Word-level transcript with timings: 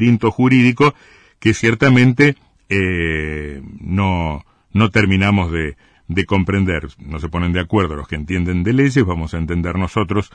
laberinto 0.00 0.30
jurídico 0.30 0.94
que 1.38 1.54
ciertamente 1.54 2.36
eh, 2.68 3.62
no, 3.80 4.44
no 4.72 4.90
terminamos 4.90 5.52
de, 5.52 5.76
de 6.08 6.24
comprender. 6.24 6.88
No 6.98 7.18
se 7.18 7.28
ponen 7.28 7.52
de 7.52 7.60
acuerdo 7.60 7.96
los 7.96 8.08
que 8.08 8.16
entienden 8.16 8.62
de 8.62 8.72
leyes, 8.72 9.04
vamos 9.04 9.34
a 9.34 9.38
entender 9.38 9.76
nosotros 9.76 10.30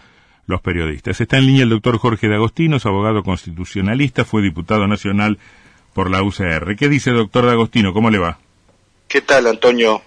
los 0.47 0.61
periodistas. 0.61 1.19
Está 1.21 1.37
en 1.37 1.47
línea 1.47 1.63
el 1.63 1.69
doctor 1.69 1.97
Jorge 1.97 2.27
de 2.27 2.35
Agostino, 2.35 2.77
abogado 2.83 3.23
constitucionalista, 3.23 4.25
fue 4.25 4.41
diputado 4.41 4.87
nacional 4.87 5.39
por 5.93 6.11
la 6.11 6.21
UCR. 6.21 6.75
¿Qué 6.75 6.87
dice 6.89 7.11
doctor 7.11 7.45
de 7.45 7.51
Agostino? 7.51 7.93
¿Cómo 7.93 8.09
le 8.09 8.19
va? 8.19 8.37
¿Qué 9.07 9.21
tal, 9.21 9.47
Antonio? 9.47 10.01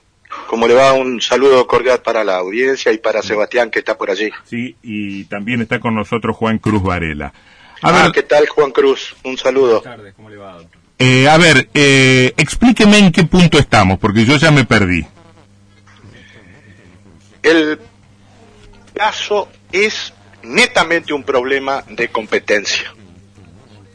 ¿Cómo 0.47 0.69
le 0.69 0.75
va? 0.75 0.93
Un 0.93 1.21
saludo 1.21 1.67
cordial 1.67 2.03
para 2.03 2.23
la 2.23 2.37
audiencia 2.37 2.93
y 2.93 2.99
para 2.99 3.23
Sebastián, 3.23 3.71
que 3.71 3.79
está 3.79 3.97
por 3.97 4.11
allí. 4.11 4.31
Sí, 4.45 4.77
y 4.83 5.25
también 5.25 5.63
está 5.63 5.81
con 5.81 5.95
nosotros 5.95 6.37
Juan 6.37 6.59
Cruz 6.59 6.83
Varela. 6.83 7.33
A 7.81 8.07
ah, 8.07 8.11
¿qué 8.13 8.23
tal, 8.23 8.47
Juan 8.49 8.73
Cruz? 8.73 9.15
Un 9.25 9.37
saludo. 9.37 9.81
Buenas 9.81 9.97
tardes, 9.97 10.15
¿cómo 10.15 10.31
le 10.31 10.37
va, 10.37 10.55
doctor? 10.55 10.81
Eh, 10.99 11.29
a 11.29 11.39
ver, 11.39 11.69
eh, 11.75 12.35
explíqueme 12.37 12.99
en 12.99 13.13
qué 13.13 13.23
punto 13.25 13.59
estamos, 13.59 13.99
porque 13.99 14.25
yo 14.25 14.37
ya 14.37 14.51
me 14.51 14.65
perdí. 14.65 15.07
El 17.41 17.79
caso 18.95 19.49
es 19.71 20.13
netamente 20.43 21.13
un 21.13 21.23
problema 21.23 21.85
de 21.89 22.09
competencia. 22.09 22.93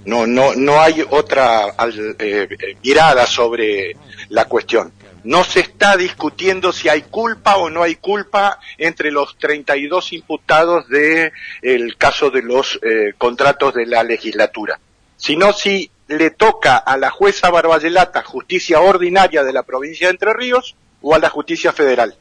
No, 0.05 0.25
no, 0.25 0.55
no 0.55 0.81
hay 0.81 1.05
otra 1.09 1.75
eh, 2.19 2.47
mirada 2.81 3.25
sobre 3.25 3.95
la 4.29 4.45
cuestión. 4.45 4.93
No 5.23 5.43
se 5.43 5.61
está 5.61 5.95
discutiendo 5.95 6.73
si 6.73 6.89
hay 6.89 7.03
culpa 7.03 7.57
o 7.57 7.69
no 7.69 7.83
hay 7.83 7.95
culpa 7.95 8.59
entre 8.77 9.11
los 9.11 9.37
32 9.37 10.13
imputados 10.13 10.87
del 10.89 11.31
el 11.61 11.97
caso 11.97 12.29
de 12.29 12.41
los 12.41 12.79
eh, 12.81 13.13
contratos 13.17 13.73
de 13.73 13.85
la 13.85 14.03
legislatura, 14.03 14.79
sino 15.15 15.53
si 15.53 15.89
le 16.07 16.31
toca 16.31 16.77
a 16.77 16.97
la 16.97 17.09
jueza 17.09 17.49
Barbayelata 17.49 18.23
justicia 18.23 18.81
ordinaria 18.81 19.43
de 19.43 19.53
la 19.53 19.63
provincia 19.63 20.07
de 20.07 20.11
Entre 20.11 20.33
Ríos 20.33 20.75
o 21.01 21.15
a 21.15 21.19
la 21.19 21.29
justicia 21.29 21.71
federal. 21.71 22.15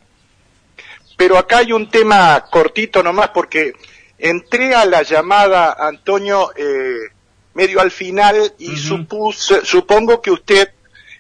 Pero 1.16 1.39
acá 1.39 1.59
hay 1.59 1.72
un 1.72 1.91
tema 1.91 2.44
cortito 2.50 3.03
nomás 3.03 3.28
porque 3.31 3.75
entré 4.19 4.75
a 4.75 4.84
la 4.84 5.03
llamada, 5.03 5.77
Antonio, 5.78 6.53
eh, 6.56 7.11
medio 7.55 7.81
al 7.81 7.91
final 7.91 8.55
y 8.59 8.77
supongo 8.77 10.22
que 10.22 10.31
usted 10.31 10.70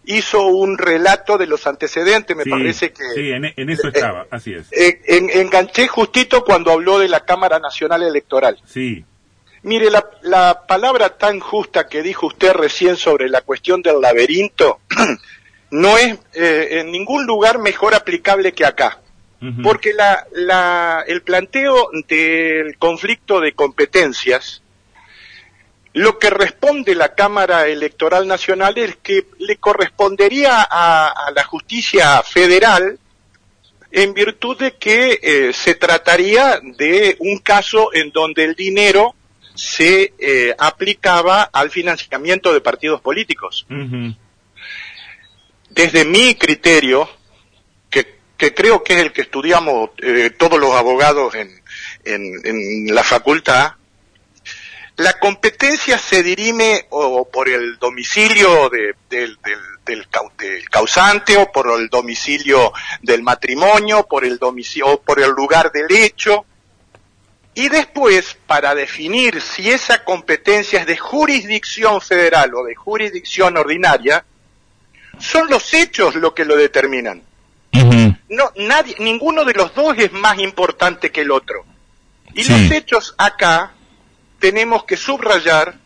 hizo 0.04 0.46
un 0.46 0.78
relato 0.78 1.38
de 1.38 1.46
los 1.46 1.66
antecedentes, 1.66 2.36
me 2.36 2.44
parece 2.44 2.92
que... 2.92 3.04
Sí, 3.14 3.30
en, 3.30 3.44
eso 3.70 3.86
eh, 3.86 3.92
estaba, 3.94 4.26
así 4.30 4.54
es. 4.54 4.66
Eh, 4.72 5.00
enganché 5.06 5.86
justito 5.88 6.44
cuando 6.44 6.72
habló 6.72 6.98
de 6.98 7.08
la 7.08 7.24
Cámara 7.24 7.58
Nacional 7.58 8.02
Electoral. 8.02 8.58
Sí. 8.64 9.04
Mire, 9.62 9.90
la, 9.90 10.10
la 10.22 10.66
palabra 10.66 11.16
tan 11.16 11.38
justa 11.38 11.86
que 11.86 12.02
dijo 12.02 12.26
usted 12.26 12.52
recién 12.52 12.96
sobre 12.96 13.28
la 13.28 13.42
cuestión 13.42 13.80
del 13.80 14.00
laberinto 14.00 14.80
no 15.70 15.98
es 15.98 16.18
en 16.34 16.90
ningún 16.90 17.26
lugar 17.26 17.58
mejor 17.58 17.94
aplicable 17.94 18.52
que 18.52 18.64
acá. 18.64 18.98
Porque 19.64 19.92
la, 19.92 20.24
la, 20.32 21.04
el 21.04 21.22
planteo 21.22 21.90
del 22.06 22.78
conflicto 22.78 23.40
de 23.40 23.54
competencias, 23.54 24.62
lo 25.94 26.18
que 26.18 26.30
responde 26.30 26.94
la 26.94 27.14
Cámara 27.14 27.66
Electoral 27.66 28.26
Nacional 28.26 28.78
es 28.78 28.96
que 28.96 29.26
le 29.38 29.56
correspondería 29.56 30.66
a, 30.70 31.30
la 31.34 31.44
justicia 31.44 32.22
federal 32.22 32.98
en 33.90 34.14
virtud 34.14 34.58
de 34.58 34.76
que 34.76 35.20
eh, 35.22 35.52
se 35.52 35.74
trataría 35.74 36.60
de 36.62 37.16
un 37.18 37.38
caso 37.38 37.92
en 37.92 38.10
donde 38.10 38.44
el 38.44 38.54
dinero 38.54 39.14
se 39.54 40.14
eh, 40.18 40.54
aplicaba 40.58 41.42
al 41.42 41.70
financiamiento 41.70 42.54
de 42.54 42.62
partidos 42.62 43.02
políticos. 43.02 43.66
Desde 45.68 46.04
mi 46.06 46.34
criterio, 46.36 47.08
que 48.42 48.52
creo 48.52 48.82
que 48.82 48.94
es 48.94 48.98
el 48.98 49.12
que 49.12 49.20
estudiamos 49.20 49.90
eh, 49.98 50.30
todos 50.36 50.58
los 50.58 50.74
abogados 50.74 51.32
en, 51.36 51.62
en, 52.04 52.92
la 52.92 53.04
facultad, 53.04 53.74
la 54.96 55.14
competencia 55.14 55.98
se 55.98 56.22
dirime 56.22 56.86
o 56.90 57.28
por 57.28 57.48
el 57.48 57.78
domicilio 57.78 58.68
del, 58.68 58.94
del, 59.08 59.38
del, 59.84 60.68
causante 60.70 61.36
o 61.36 61.50
por 61.50 61.78
el 61.78 61.88
domicilio 61.88 62.72
del 63.00 63.22
matrimonio, 63.22 64.06
por 64.06 64.24
el 64.24 64.38
domicilio 64.38 64.88
o 64.88 65.00
por 65.00 65.20
el 65.20 65.30
lugar 65.30 65.72
del 65.72 65.90
hecho. 65.90 66.44
Y 67.54 67.68
después, 67.68 68.36
para 68.46 68.74
definir 68.74 69.40
si 69.40 69.70
esa 69.70 70.04
competencia 70.04 70.80
es 70.80 70.86
de 70.86 70.96
jurisdicción 70.96 72.00
federal 72.00 72.54
o 72.54 72.64
de 72.64 72.74
jurisdicción 72.74 73.56
ordinaria, 73.56 74.24
son 75.18 75.48
los 75.48 75.74
hechos 75.74 76.14
lo 76.14 76.34
que 76.34 76.44
lo 76.44 76.56
determinan 76.56 77.22
no, 78.32 78.50
nadie, 78.56 78.96
ninguno 78.98 79.44
de 79.44 79.54
los 79.54 79.74
dos 79.74 79.96
es 79.98 80.12
más 80.12 80.38
importante 80.38 81.10
que 81.10 81.20
el 81.20 81.30
otro. 81.30 81.64
Y 82.34 82.44
los 82.44 82.70
hechos 82.70 83.14
acá 83.18 83.72
tenemos 84.42 84.82
que 84.82 84.96
subrayar 84.96 85.76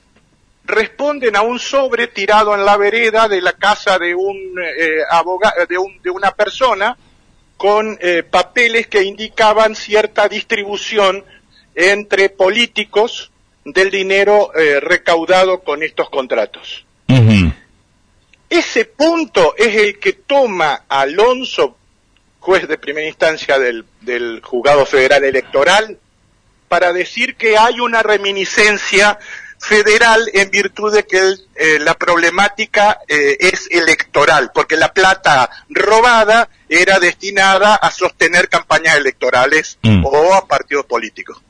responden 0.64 1.36
a 1.36 1.42
un 1.42 1.58
sobre 1.58 2.06
tirado 2.06 2.54
en 2.54 2.64
la 2.64 2.78
vereda 2.78 3.28
de 3.28 3.42
la 3.42 3.52
casa 3.52 3.98
de 3.98 4.14
un 4.14 4.34
eh, 4.58 5.02
abogado 5.10 5.66
de, 5.68 5.76
un, 5.76 6.00
de 6.02 6.08
una 6.08 6.30
persona 6.30 6.96
con 7.58 7.98
eh, 8.00 8.22
papeles 8.22 8.86
que 8.86 9.02
indicaban 9.02 9.76
cierta 9.76 10.26
distribución 10.26 11.22
entre 11.74 12.30
políticos 12.30 13.30
del 13.62 13.90
dinero 13.90 14.50
eh, 14.54 14.80
recaudado 14.80 15.60
con 15.60 15.82
estos 15.82 16.08
contratos. 16.08 16.86
Ese 18.48 18.86
punto 18.86 19.54
es 19.58 19.76
el 19.76 19.98
que 19.98 20.14
toma 20.14 20.84
Alonso 20.88 21.76
juez 22.40 22.66
de 22.66 22.78
primera 22.78 23.06
instancia 23.06 23.58
del, 23.58 23.84
del 24.00 24.40
juzgado 24.42 24.86
federal 24.86 25.24
electoral 25.24 25.98
para 26.68 26.92
decir 26.92 27.36
que 27.36 27.56
hay 27.56 27.80
una 27.80 28.02
reminiscencia 28.02 29.18
federal 29.58 30.20
en 30.34 30.50
virtud 30.50 30.94
de 30.94 31.04
que 31.04 31.18
eh, 31.18 31.78
la 31.80 31.94
problemática 31.94 32.98
eh, 33.08 33.36
es 33.40 33.68
electoral, 33.70 34.50
porque 34.54 34.76
la 34.76 34.92
plata 34.92 35.50
robada 35.68 36.48
era 36.68 36.98
destinada 36.98 37.74
a 37.74 37.90
sostener 37.90 38.48
campañas 38.48 38.96
electorales 38.96 39.78
mm. 39.82 40.04
o 40.04 40.34
a 40.34 40.46
partidos 40.46 40.86
políticos. 40.86 41.40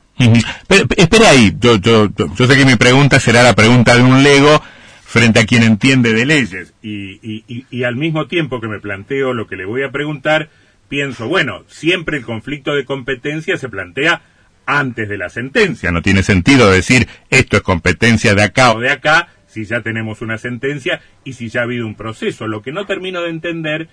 espera 0.95 1.29
ahí, 1.29 1.55
yo, 1.59 1.75
yo, 1.75 2.07
yo, 2.15 2.47
sé 2.47 2.55
que 2.55 2.65
mi 2.65 2.75
pregunta 2.75 3.19
será 3.19 3.43
la 3.43 3.53
pregunta 3.53 3.95
de 3.95 4.01
un 4.01 4.23
lego 4.23 4.61
frente 5.05 5.39
a 5.39 5.45
quien 5.45 5.63
entiende 5.63 6.13
de 6.13 6.25
leyes 6.25 6.73
y, 6.81 7.19
y, 7.21 7.65
y 7.69 7.83
al 7.83 7.95
mismo 7.95 8.27
tiempo 8.27 8.59
que 8.59 8.67
me 8.67 8.79
planteo 8.79 9.33
lo 9.33 9.47
que 9.47 9.55
le 9.55 9.65
voy 9.65 9.83
a 9.83 9.91
preguntar, 9.91 10.49
pienso, 10.89 11.27
bueno, 11.27 11.63
siempre 11.67 12.17
el 12.17 12.25
conflicto 12.25 12.73
de 12.73 12.85
competencia 12.85 13.57
se 13.57 13.69
plantea 13.69 14.21
antes 14.67 15.09
de 15.09 15.17
la 15.17 15.29
sentencia. 15.29 15.91
No 15.91 16.03
tiene 16.03 16.21
sentido 16.21 16.69
decir 16.69 17.07
esto 17.31 17.57
es 17.57 17.63
competencia 17.63 18.35
de 18.35 18.43
acá 18.43 18.73
o 18.73 18.79
de 18.79 18.91
acá 18.91 19.29
si 19.47 19.65
ya 19.65 19.81
tenemos 19.81 20.21
una 20.21 20.37
sentencia 20.37 21.01
y 21.23 21.33
si 21.33 21.49
ya 21.49 21.61
ha 21.61 21.63
habido 21.63 21.87
un 21.87 21.95
proceso. 21.95 22.47
Lo 22.47 22.61
que 22.61 22.71
no 22.71 22.85
termino 22.85 23.21
de 23.21 23.29
entender 23.29 23.89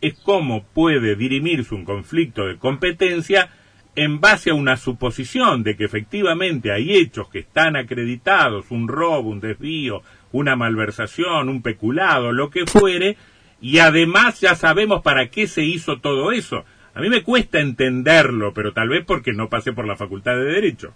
es 0.00 0.14
cómo 0.14 0.62
puede 0.62 1.16
dirimirse 1.16 1.74
un 1.74 1.84
conflicto 1.84 2.46
de 2.46 2.58
competencia 2.58 3.50
en 3.96 4.20
base 4.20 4.50
a 4.50 4.54
una 4.54 4.76
suposición 4.76 5.64
de 5.64 5.76
que 5.76 5.84
efectivamente 5.84 6.70
hay 6.70 6.94
hechos 6.94 7.28
que 7.28 7.40
están 7.40 7.74
acreditados, 7.74 8.66
un 8.70 8.86
robo, 8.86 9.30
un 9.30 9.40
desvío, 9.40 10.02
una 10.30 10.54
malversación, 10.54 11.48
un 11.48 11.62
peculado, 11.62 12.30
lo 12.30 12.50
que 12.50 12.64
fuere, 12.64 13.16
y 13.60 13.78
además 13.78 14.40
ya 14.40 14.54
sabemos 14.54 15.02
para 15.02 15.30
qué 15.30 15.48
se 15.48 15.64
hizo 15.64 15.98
todo 15.98 16.30
eso. 16.30 16.64
A 16.98 17.00
mí 17.00 17.10
me 17.10 17.22
cuesta 17.22 17.60
entenderlo, 17.60 18.52
pero 18.52 18.72
tal 18.72 18.88
vez 18.88 19.04
porque 19.06 19.32
no 19.32 19.48
pasé 19.48 19.72
por 19.72 19.86
la 19.86 19.94
Facultad 19.94 20.32
de 20.32 20.46
Derecho. 20.46 20.92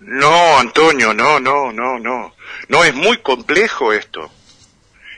No, 0.00 0.58
Antonio, 0.58 1.14
no, 1.14 1.38
no, 1.38 1.70
no, 1.72 1.96
no. 2.00 2.34
No, 2.66 2.84
es 2.84 2.92
muy 2.92 3.18
complejo 3.18 3.92
esto. 3.92 4.28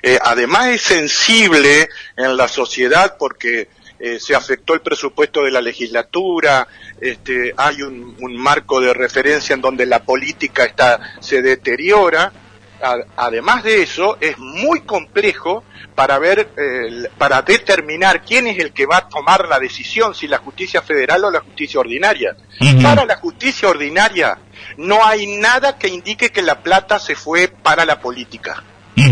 Eh, 0.02 0.18
además 0.22 0.66
es 0.68 0.82
sensible 0.82 1.88
en 2.18 2.36
la 2.36 2.48
sociedad 2.48 3.16
porque 3.18 3.68
eh, 3.98 4.20
se 4.20 4.34
afectó 4.34 4.74
el 4.74 4.82
presupuesto 4.82 5.42
de 5.42 5.52
la 5.52 5.62
legislatura, 5.62 6.68
este, 7.00 7.54
hay 7.56 7.80
un, 7.80 8.14
un, 8.20 8.36
marco 8.36 8.82
de 8.82 8.92
referencia 8.92 9.54
en 9.54 9.62
donde 9.62 9.86
la 9.86 10.04
política 10.04 10.66
está, 10.66 11.16
se 11.20 11.40
deteriora. 11.40 12.30
Además 13.16 13.64
de 13.64 13.82
eso, 13.82 14.16
es 14.20 14.38
muy 14.38 14.82
complejo 14.82 15.64
para 15.94 16.18
ver, 16.18 16.50
eh, 16.56 17.08
para 17.18 17.42
determinar 17.42 18.22
quién 18.22 18.46
es 18.46 18.58
el 18.58 18.72
que 18.72 18.86
va 18.86 18.98
a 18.98 19.08
tomar 19.08 19.48
la 19.48 19.58
decisión, 19.58 20.14
si 20.14 20.28
la 20.28 20.38
justicia 20.38 20.82
federal 20.82 21.24
o 21.24 21.30
la 21.30 21.40
justicia 21.40 21.80
ordinaria. 21.80 22.36
Para 22.82 23.04
la 23.04 23.16
justicia 23.16 23.68
ordinaria 23.68 24.38
no 24.76 25.04
hay 25.04 25.26
nada 25.38 25.76
que 25.76 25.88
indique 25.88 26.30
que 26.30 26.42
la 26.42 26.60
plata 26.60 26.98
se 26.98 27.14
fue 27.14 27.48
para 27.48 27.84
la 27.84 28.00
política. 28.00 28.62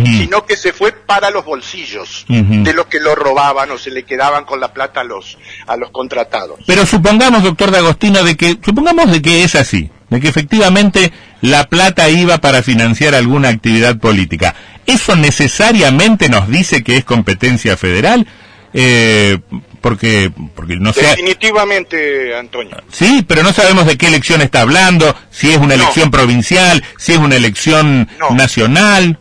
sino 0.05 0.45
que 0.45 0.57
se 0.57 0.73
fue 0.73 0.91
para 0.91 1.31
los 1.31 1.45
bolsillos 1.45 2.27
de 2.29 2.75
los 2.75 2.87
que 2.87 2.99
lo 2.99 3.15
robaban 3.15 3.71
o 3.71 3.79
se 3.79 3.93
le 3.93 4.03
quedaban 4.03 4.45
con 4.45 4.59
la 4.59 4.73
plata 4.73 5.03
a 5.03 5.05
los 5.05 5.39
a 5.67 5.77
los 5.77 5.91
contratados. 5.91 6.59
Pero 6.67 6.85
supongamos, 6.85 7.45
doctor 7.45 7.71
de 7.71 7.79
Agostino, 7.79 8.25
de 8.25 8.37
que 8.37 8.59
supongamos 8.65 9.13
de 9.13 9.23
que 9.23 9.45
es 9.45 9.55
así, 9.55 9.89
de 10.11 10.21
que 10.21 10.27
efectivamente 10.27 11.13
la 11.41 11.65
plata 11.69 12.09
iba 12.09 12.39
para 12.39 12.63
financiar 12.63 13.15
alguna 13.15 13.49
actividad 13.49 13.99
política. 13.99 14.55
¿Eso 14.87 15.17
necesariamente 15.17 16.29
nos 16.29 16.49
dice 16.49 16.83
que 16.83 16.97
es 16.97 17.05
competencia 17.05 17.77
federal? 17.77 18.27
Eh, 18.73 19.39
porque, 19.81 20.33
porque 20.55 20.77
no 20.77 20.93
sé. 20.93 21.03
Definitivamente, 21.03 22.37
Antonio. 22.37 22.77
Sí, 22.91 23.25
pero 23.27 23.43
no 23.43 23.53
sabemos 23.53 23.87
de 23.87 23.97
qué 23.97 24.09
elección 24.09 24.43
está 24.43 24.63
hablando, 24.63 25.15
si 25.31 25.51
es 25.51 25.59
una 25.59 25.75
elección 25.75 26.11
provincial, 26.11 26.83
si 26.99 27.13
es 27.13 27.19
una 27.19 27.37
elección 27.37 28.09
nacional. 28.31 29.19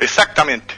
Exactamente. 0.00 0.74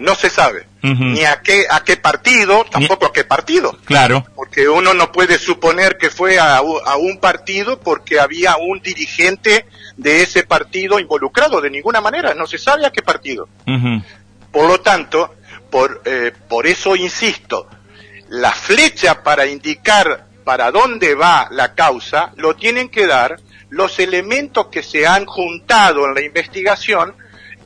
No 0.00 0.14
se 0.14 0.30
sabe. 0.30 0.66
Ni 0.82 1.24
a 1.24 1.42
qué, 1.42 1.66
a 1.70 1.84
qué 1.84 1.98
partido, 1.98 2.64
tampoco 2.70 3.04
a 3.04 3.12
qué 3.12 3.24
partido. 3.24 3.76
Claro. 3.84 4.24
Porque 4.34 4.66
uno 4.66 4.94
no 4.94 5.12
puede 5.12 5.38
suponer 5.38 5.98
que 5.98 6.08
fue 6.08 6.38
a, 6.38 6.62
un 6.62 7.18
partido 7.20 7.78
porque 7.80 8.18
había 8.18 8.56
un 8.56 8.80
dirigente 8.80 9.66
de 9.98 10.22
ese 10.22 10.44
partido 10.44 10.98
involucrado, 10.98 11.60
de 11.60 11.68
ninguna 11.68 12.00
manera. 12.00 12.32
No 12.32 12.46
se 12.46 12.56
sabe 12.56 12.86
a 12.86 12.90
qué 12.90 13.02
partido. 13.02 13.46
Por 14.50 14.68
lo 14.68 14.80
tanto, 14.80 15.34
por, 15.70 16.00
eh, 16.06 16.32
por 16.48 16.66
eso 16.66 16.96
insisto, 16.96 17.68
la 18.30 18.52
flecha 18.52 19.22
para 19.22 19.44
indicar 19.44 20.28
para 20.44 20.70
dónde 20.70 21.14
va 21.14 21.48
la 21.50 21.74
causa 21.74 22.32
lo 22.36 22.56
tienen 22.56 22.88
que 22.88 23.06
dar 23.06 23.38
los 23.68 23.98
elementos 23.98 24.68
que 24.68 24.82
se 24.82 25.06
han 25.06 25.26
juntado 25.26 26.06
en 26.06 26.14
la 26.14 26.22
investigación 26.22 27.14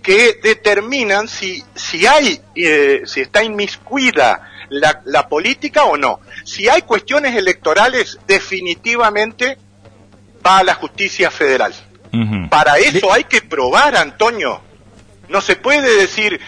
que 0.05 0.39
determinan 0.43 1.27
si, 1.29 1.65
si 1.75 2.07
hay, 2.07 2.39
eh, 2.55 3.03
si 3.07 3.23
está 3.23 3.43
inmiscuida 3.43 4.51
la, 4.69 5.01
la, 5.07 5.29
política 5.29 5.85
o 5.85 5.97
no. 5.97 6.21
Si 6.45 6.69
hay 6.69 6.83
cuestiones 6.83 7.35
electorales, 7.35 8.19
definitivamente 8.27 9.57
va 10.47 10.59
a 10.59 10.63
la 10.63 10.75
justicia 10.75 11.31
federal. 11.31 11.75
Para 12.49 12.77
eso 12.79 13.13
hay 13.13 13.25
que 13.25 13.41
probar, 13.41 13.97
Antonio. 13.97 14.61
No 15.29 15.41
se 15.41 15.57
puede 15.57 15.97
decir, 15.97 16.39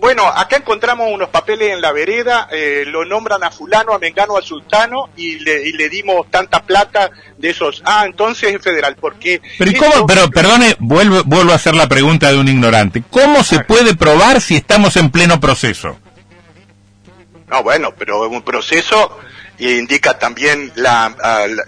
bueno, 0.00 0.26
acá 0.26 0.56
encontramos 0.56 1.08
unos 1.10 1.28
papeles 1.28 1.72
en 1.72 1.80
la 1.80 1.92
vereda, 1.92 2.48
eh, 2.52 2.84
lo 2.86 3.04
nombran 3.04 3.42
a 3.42 3.50
fulano, 3.50 3.92
a 3.92 3.98
mengano, 3.98 4.36
al 4.36 4.44
sultano 4.44 5.10
y 5.16 5.40
le, 5.40 5.68
y 5.68 5.72
le, 5.72 5.88
dimos 5.88 6.30
tanta 6.30 6.62
plata 6.62 7.10
de 7.36 7.50
esos. 7.50 7.82
Ah, 7.84 8.04
entonces 8.06 8.54
es 8.54 8.62
federal, 8.62 8.96
porque... 9.00 9.42
Pero, 9.58 9.72
cómo, 9.78 10.06
pero 10.06 10.30
perdone, 10.30 10.76
vuelvo, 10.78 11.22
vuelvo 11.24 11.52
a 11.52 11.56
hacer 11.56 11.74
la 11.74 11.88
pregunta 11.88 12.30
de 12.30 12.38
un 12.38 12.48
ignorante. 12.48 13.02
¿Cómo 13.10 13.42
se 13.42 13.60
puede 13.64 13.96
probar 13.96 14.40
si 14.40 14.56
estamos 14.56 14.96
en 14.96 15.10
pleno 15.10 15.40
proceso? 15.40 15.98
No, 17.48 17.62
bueno, 17.64 17.92
pero 17.98 18.28
un 18.28 18.42
proceso 18.42 19.18
indica 19.58 20.16
también 20.18 20.70
la, 20.76 21.12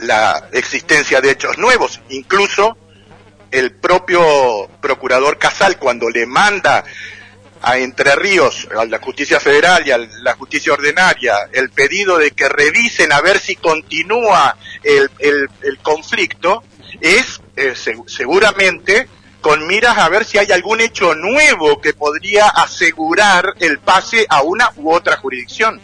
la 0.00 0.48
existencia 0.52 1.20
de 1.20 1.32
hechos 1.32 1.58
nuevos. 1.58 2.00
Incluso 2.10 2.76
el 3.50 3.72
propio 3.72 4.68
procurador 4.80 5.38
Casal, 5.38 5.78
cuando 5.78 6.08
le 6.08 6.26
manda 6.26 6.84
a 7.62 7.78
Entre 7.78 8.14
Ríos, 8.16 8.68
a 8.76 8.84
la 8.84 8.98
justicia 8.98 9.38
federal 9.40 9.86
y 9.86 9.90
a 9.90 9.98
la 9.98 10.34
justicia 10.34 10.72
ordinaria, 10.72 11.34
el 11.52 11.70
pedido 11.70 12.18
de 12.18 12.30
que 12.30 12.48
revisen 12.48 13.12
a 13.12 13.20
ver 13.20 13.38
si 13.38 13.56
continúa 13.56 14.56
el, 14.82 15.10
el, 15.18 15.78
conflicto, 15.82 16.62
es 17.00 17.40
eh, 17.56 17.74
seguramente 18.06 19.08
con 19.40 19.66
miras 19.66 19.96
a 19.96 20.08
ver 20.08 20.24
si 20.24 20.38
hay 20.38 20.52
algún 20.52 20.80
hecho 20.80 21.14
nuevo 21.14 21.80
que 21.80 21.94
podría 21.94 22.48
asegurar 22.48 23.54
el 23.58 23.78
pase 23.78 24.26
a 24.28 24.42
una 24.42 24.70
u 24.76 24.92
otra 24.92 25.16
jurisdicción. 25.16 25.80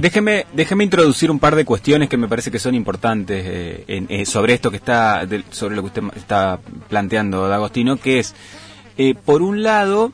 Déjeme, 0.00 0.46
déjeme 0.52 0.84
introducir 0.84 1.28
un 1.28 1.40
par 1.40 1.56
de 1.56 1.64
cuestiones 1.64 2.08
que 2.08 2.16
me 2.16 2.28
parece 2.28 2.52
que 2.52 2.60
son 2.60 2.76
importantes 2.76 3.44
eh, 3.44 4.06
eh, 4.08 4.24
sobre 4.24 4.54
esto 4.54 4.70
que 4.70 4.76
está, 4.76 5.26
sobre 5.50 5.74
lo 5.74 5.82
que 5.82 5.88
usted 5.88 6.02
está 6.14 6.60
planteando, 6.88 7.48
D'Agostino, 7.48 7.96
que 7.96 8.20
es, 8.20 8.32
por 9.24 9.42
un 9.42 9.64
lado, 9.64 10.12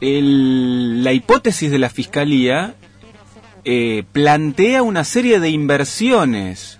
la 0.00 1.12
hipótesis 1.12 1.70
de 1.70 1.78
la 1.78 1.90
Fiscalía 1.90 2.74
eh, 3.64 4.04
plantea 4.12 4.82
una 4.82 5.04
serie 5.04 5.40
de 5.40 5.50
inversiones 5.50 6.78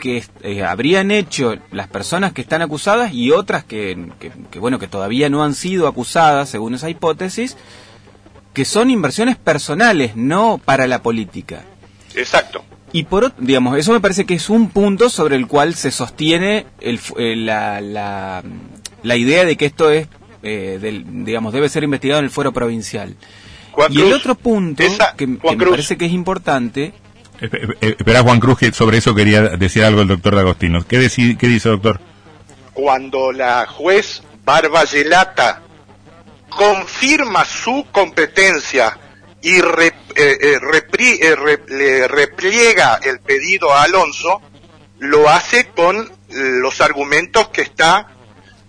que 0.00 0.22
eh, 0.42 0.62
habrían 0.62 1.10
hecho 1.10 1.54
las 1.70 1.88
personas 1.88 2.32
que 2.32 2.42
están 2.42 2.60
acusadas 2.60 3.14
y 3.14 3.30
otras 3.30 3.64
que, 3.64 3.96
bueno 4.58 4.78
que 4.78 4.88
todavía 4.88 5.30
no 5.30 5.42
han 5.42 5.54
sido 5.54 5.86
acusadas 5.88 6.50
según 6.50 6.74
esa 6.74 6.90
hipótesis 6.90 7.56
que 8.52 8.64
son 8.64 8.90
inversiones 8.90 9.36
personales 9.36 10.16
no 10.16 10.60
para 10.62 10.86
la 10.86 11.02
política. 11.02 11.62
Exacto. 12.14 12.64
Y 12.92 13.04
por 13.04 13.34
digamos 13.38 13.78
eso 13.78 13.92
me 13.92 14.00
parece 14.00 14.26
que 14.26 14.34
es 14.34 14.50
un 14.50 14.68
punto 14.68 15.08
sobre 15.08 15.36
el 15.36 15.46
cual 15.46 15.74
se 15.74 15.90
sostiene 15.90 16.66
el, 16.80 17.00
eh, 17.16 17.36
la, 17.36 17.80
la, 17.80 18.42
la 19.02 19.16
idea 19.16 19.44
de 19.44 19.56
que 19.56 19.66
esto 19.66 19.90
es 19.90 20.08
eh, 20.42 20.78
del, 20.80 21.24
digamos, 21.24 21.52
debe 21.52 21.68
ser 21.68 21.84
investigado 21.84 22.20
en 22.20 22.26
el 22.26 22.30
fuero 22.30 22.52
provincial. 22.52 23.16
y 23.90 24.00
el 24.00 24.12
otro 24.12 24.34
punto 24.34 24.84
que, 25.16 25.26
me 25.26 25.38
parece 25.38 25.96
que 25.96 26.06
es 26.06 26.12
importante... 26.12 26.94
Espera, 27.80 28.22
Juan 28.22 28.40
Cruz, 28.40 28.58
que 28.58 28.72
sobre 28.72 28.98
eso 28.98 29.14
quería 29.14 29.42
decir 29.42 29.84
algo 29.84 30.00
el 30.00 30.08
doctor 30.08 30.34
D'Agostino. 30.34 30.86
¿Qué, 30.86 31.06
¿Qué 31.38 31.48
dice, 31.48 31.68
doctor? 31.68 32.00
Cuando 32.72 33.30
la 33.30 33.66
juez 33.66 34.22
Barbayelata 34.42 35.60
confirma 36.48 37.44
su 37.44 37.86
competencia 37.92 38.98
y 39.42 39.58
eh, 39.58 39.92
eh, 40.16 41.58
le 41.68 42.08
repliega 42.08 42.98
el 43.02 43.20
pedido 43.20 43.72
a 43.72 43.82
Alonso, 43.82 44.40
lo 44.98 45.28
hace 45.28 45.68
con 45.68 46.10
los 46.28 46.80
argumentos 46.80 47.48
que 47.48 47.62
está 47.62 48.15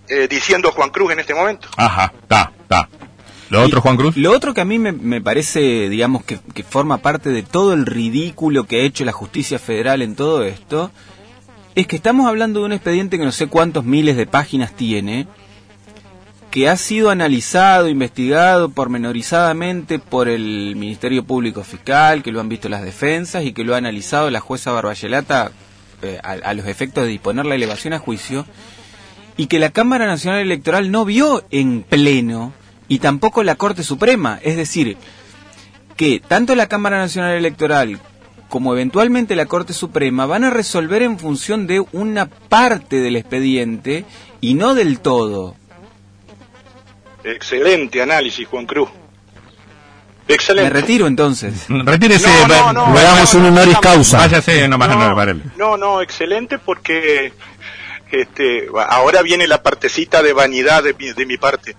eh, 0.09 0.27
diciendo 0.29 0.71
Juan 0.71 0.89
Cruz 0.89 1.11
en 1.11 1.19
este 1.19 1.33
momento. 1.33 1.67
Ajá, 1.75 2.13
está, 2.21 2.51
está. 2.61 2.89
¿Lo 3.49 3.63
otro, 3.63 3.81
Juan 3.81 3.95
Cruz? 3.95 4.17
Lo 4.17 4.31
otro 4.31 4.53
que 4.53 4.61
a 4.61 4.65
mí 4.65 4.77
me, 4.77 5.21
parece, 5.21 5.89
digamos, 5.89 6.23
que, 6.23 6.39
forma 6.63 6.97
parte 6.97 7.29
de 7.29 7.43
todo 7.43 7.73
el 7.73 7.85
ridículo 7.85 8.65
que 8.65 8.81
ha 8.81 8.85
hecho 8.85 9.05
la 9.05 9.13
justicia 9.13 9.57
federal 9.57 10.01
en 10.01 10.15
todo 10.15 10.43
esto, 10.43 10.91
es 11.75 11.87
que 11.87 11.95
estamos 11.95 12.27
hablando 12.27 12.59
de 12.59 12.65
un 12.65 12.73
expediente 12.73 13.17
que 13.17 13.25
no 13.25 13.31
sé 13.31 13.47
cuántos 13.47 13.85
miles 13.85 14.17
de 14.17 14.27
páginas 14.27 14.73
tiene, 14.73 15.27
que 16.51 16.67
ha 16.67 16.75
sido 16.75 17.09
analizado, 17.09 17.87
investigado 17.87 18.69
pormenorizadamente 18.69 19.99
por 19.99 20.27
el 20.27 20.75
Ministerio 20.75 21.23
Público 21.23 21.63
Fiscal, 21.63 22.23
que 22.23 22.31
lo 22.31 22.41
han 22.41 22.49
visto 22.49 22.67
las 22.67 22.83
defensas 22.83 23.45
y 23.45 23.53
que 23.53 23.63
lo 23.63 23.75
ha 23.75 23.77
analizado 23.77 24.29
la 24.29 24.39
jueza 24.39 24.71
Barbayelata 24.71 25.51
eh, 26.01 26.19
a 26.21 26.53
los 26.53 26.67
efectos 26.67 27.03
de 27.03 27.09
disponer 27.09 27.45
la 27.45 27.55
elevación 27.55 27.93
a 27.93 27.99
juicio 27.99 28.45
y 29.37 29.47
que 29.47 29.59
la 29.59 29.69
Cámara 29.69 30.07
Nacional 30.07 30.41
Electoral 30.41 30.91
no 30.91 31.05
vio 31.05 31.45
en 31.51 31.83
pleno 31.83 32.53
y 32.87 32.99
tampoco 32.99 33.43
la 33.43 33.55
Corte 33.55 33.83
Suprema. 33.83 34.39
Es 34.41 34.57
decir, 34.57 34.97
que 35.95 36.19
tanto 36.19 36.55
la 36.55 36.67
Cámara 36.67 36.97
Nacional 36.97 37.35
Electoral 37.35 37.99
como 38.49 38.73
eventualmente 38.73 39.35
la 39.35 39.45
Corte 39.45 39.73
Suprema 39.73 40.25
van 40.25 40.43
a 40.43 40.49
resolver 40.49 41.01
en 41.01 41.19
función 41.19 41.67
de 41.67 41.83
una 41.91 42.27
parte 42.27 42.97
del 42.97 43.15
expediente 43.15 44.05
y 44.41 44.55
no 44.55 44.73
del 44.73 44.99
todo. 44.99 45.55
Excelente 47.23 48.01
análisis, 48.01 48.47
Juan 48.47 48.65
Cruz. 48.65 48.89
Excelente. 50.29 50.73
Me 50.73 50.81
retiro 50.81 51.07
entonces. 51.07 51.65
Retírese, 51.69 52.27
no, 52.47 52.73
no, 52.73 52.85
un 52.85 53.45
honoris 53.45 53.77
causa. 53.79 54.17
Váyase 54.19 54.67
nomás 54.67 54.89
no, 55.57 55.77
no, 55.77 56.01
excelente 56.01 56.57
porque 56.57 57.31
este, 58.11 58.67
ahora 58.89 59.21
viene 59.21 59.47
la 59.47 59.61
partecita 59.61 60.21
de 60.21 60.33
vanidad 60.33 60.83
de 60.83 60.93
mi, 60.93 61.11
de 61.11 61.25
mi 61.25 61.37
parte. 61.37 61.75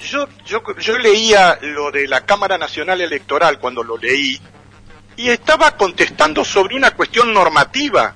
Yo, 0.00 0.28
yo, 0.44 0.62
yo 0.78 0.98
leía 0.98 1.58
lo 1.62 1.90
de 1.90 2.06
la 2.06 2.26
Cámara 2.26 2.58
Nacional 2.58 3.00
Electoral 3.00 3.58
cuando 3.58 3.82
lo 3.82 3.96
leí 3.96 4.40
y 5.16 5.28
estaba 5.30 5.76
contestando 5.76 6.44
sobre 6.44 6.76
una 6.76 6.90
cuestión 6.90 7.32
normativa, 7.32 8.14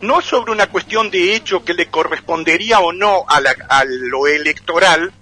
no 0.00 0.22
sobre 0.22 0.52
una 0.52 0.68
cuestión 0.68 1.10
de 1.10 1.34
hecho 1.34 1.64
que 1.64 1.74
le 1.74 1.88
correspondería 1.88 2.80
o 2.80 2.92
no 2.92 3.24
a, 3.28 3.42
a 3.68 3.84
lo 3.84 4.26
electoral, 4.26 5.12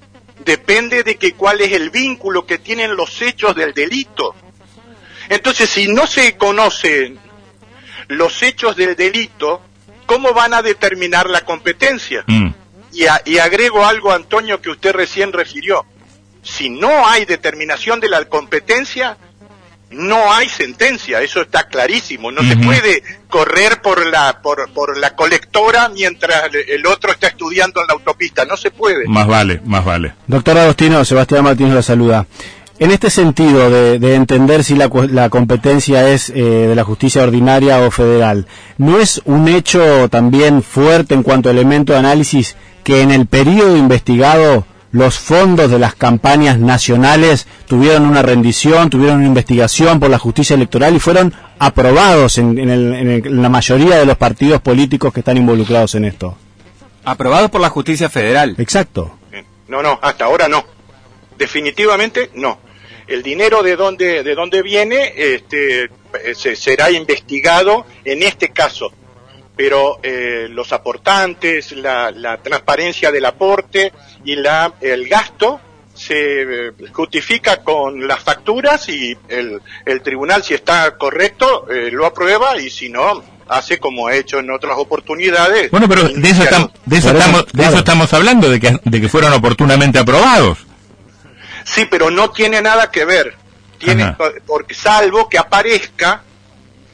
depende 0.44 1.02
de 1.02 1.16
que 1.16 1.34
cuál 1.34 1.60
es 1.60 1.72
el 1.72 1.90
vínculo 1.90 2.46
que 2.46 2.58
tienen 2.58 2.96
los 2.96 3.20
hechos 3.22 3.56
del 3.56 3.74
delito. 3.74 4.34
Entonces, 5.28 5.68
si 5.68 5.88
no 5.88 6.06
se 6.06 6.36
conocen 6.36 7.18
los 8.08 8.42
hechos 8.42 8.76
del 8.76 8.96
delito, 8.96 9.60
¿cómo 10.08 10.32
van 10.32 10.54
a 10.54 10.62
determinar 10.62 11.28
la 11.28 11.42
competencia? 11.42 12.24
Mm. 12.26 12.48
Y, 12.92 13.38
agrego 13.38 13.86
algo, 13.86 14.10
Antonio, 14.10 14.60
que 14.60 14.70
usted 14.70 14.92
recién 14.92 15.32
refirió. 15.32 15.84
Si 16.42 16.70
no 16.70 17.06
hay 17.06 17.26
determinación 17.26 18.00
de 18.00 18.08
la 18.08 18.24
competencia, 18.24 19.18
no 19.90 20.32
hay 20.32 20.48
sentencia, 20.48 21.20
eso 21.20 21.42
está 21.42 21.68
clarísimo. 21.68 22.32
No 22.32 22.42
se 22.42 22.56
puede 22.56 23.02
correr 23.28 23.82
por 23.82 24.04
la, 24.06 24.40
por, 24.42 24.72
por 24.72 24.96
la 24.96 25.14
colectora 25.14 25.90
mientras 25.90 26.50
el 26.52 26.86
otro 26.86 27.12
está 27.12 27.28
estudiando 27.28 27.82
en 27.82 27.86
la 27.88 27.92
autopista, 27.92 28.46
no 28.46 28.56
se 28.56 28.70
puede. 28.70 29.06
Más 29.06 29.26
vale, 29.26 29.60
más 29.64 29.84
vale. 29.84 30.14
Doctor 30.26 30.58
Agostino, 30.58 31.04
Sebastián 31.04 31.44
Martínez 31.44 31.74
la 31.74 31.82
saluda. 31.82 32.26
En 32.80 32.92
este 32.92 33.10
sentido 33.10 33.70
de, 33.70 34.14
entender 34.14 34.62
si 34.62 34.76
la, 34.76 34.88
la 35.10 35.28
competencia 35.30 36.08
es 36.10 36.30
eh, 36.30 36.42
de 36.42 36.74
la 36.76 36.84
justicia 36.84 37.24
ordinaria 37.24 37.80
o 37.80 37.90
federal, 37.90 38.46
¿no 38.76 39.00
es 39.00 39.20
un 39.24 39.48
hecho 39.48 40.08
también 40.08 40.62
fuerte 40.62 41.14
en 41.14 41.24
cuanto 41.24 41.48
a 41.48 41.52
elemento 41.52 41.92
de 41.92 41.98
análisis 41.98 42.56
que 42.84 43.02
en 43.02 43.10
el 43.10 43.26
periodo 43.26 43.76
investigado 43.76 44.64
los 44.92 45.18
fondos 45.18 45.72
de 45.72 45.80
las 45.80 45.96
campañas 45.96 46.60
nacionales 46.60 47.48
tuvieron 47.66 48.06
una 48.06 48.22
rendición, 48.22 48.90
tuvieron 48.90 49.18
una 49.18 49.26
investigación 49.26 49.98
por 49.98 50.08
la 50.08 50.18
justicia 50.18 50.54
electoral 50.54 50.94
y 50.94 51.00
fueron 51.00 51.34
aprobados 51.58 52.38
en, 52.38 52.56
en 52.58 53.42
la 53.42 53.48
mayoría 53.48 53.96
de 53.96 54.06
los 54.06 54.16
partidos 54.16 54.62
políticos 54.62 55.12
que 55.12 55.20
están 55.20 55.36
involucrados 55.36 55.96
en 55.96 56.04
esto? 56.04 56.38
Aprobados 57.04 57.50
por 57.50 57.60
la 57.60 57.70
justicia 57.70 58.08
federal. 58.08 58.54
Exacto. 58.56 59.18
No, 59.66 59.82
no, 59.82 59.98
hasta 60.00 60.26
ahora 60.26 60.46
no. 60.46 60.64
Definitivamente 61.36 62.30
no 62.34 62.67
el 63.08 63.22
dinero 63.22 63.62
de 63.62 63.76
dónde 63.76 64.22
de 64.22 64.34
dónde 64.34 64.62
viene 64.62 65.12
este, 65.16 65.84
eh, 65.84 65.90
se, 66.34 66.56
será 66.56 66.90
investigado 66.90 67.86
en 68.04 68.22
este 68.22 68.50
caso 68.50 68.92
pero 69.56 69.98
eh, 70.02 70.46
los 70.50 70.72
aportantes 70.72 71.72
la, 71.72 72.10
la, 72.10 72.36
transparencia 72.38 73.10
del 73.10 73.24
aporte 73.24 73.92
y 74.24 74.36
la 74.36 74.74
el 74.80 75.08
gasto 75.08 75.60
se 75.94 76.42
eh, 76.68 76.72
justifica 76.92 77.62
con 77.64 78.06
las 78.06 78.20
facturas 78.20 78.88
y 78.88 79.16
el, 79.28 79.60
el 79.84 80.02
tribunal 80.02 80.44
si 80.44 80.54
está 80.54 80.96
correcto 80.96 81.66
lo 81.90 82.06
aprueba 82.06 82.60
y 82.60 82.70
si 82.70 82.88
no 82.88 83.38
hace 83.48 83.78
como 83.78 84.06
ha 84.06 84.14
hecho 84.14 84.38
en 84.38 84.50
otras 84.50 84.76
oportunidades. 84.76 85.70
Bueno, 85.70 85.88
pero 85.88 86.08
de 86.08 86.28
eso, 86.28 86.42
estamos, 86.42 86.70
de 86.84 86.98
eso, 86.98 87.10
estamos, 87.10 87.46
de 87.52 87.64
eso 87.64 87.78
estamos 87.78 88.12
hablando, 88.12 88.50
de 88.50 88.60
que, 88.60 88.78
de 88.84 89.00
que 89.00 89.08
fueron 89.08 89.32
oportunamente 89.32 89.98
aprobados. 89.98 90.67
Sí, 91.68 91.86
pero 91.90 92.10
no 92.10 92.30
tiene 92.30 92.62
nada 92.62 92.90
que 92.90 93.04
ver. 93.04 93.34
Tiene, 93.78 94.16
porque 94.46 94.74
salvo 94.74 95.28
que 95.28 95.38
aparezca 95.38 96.22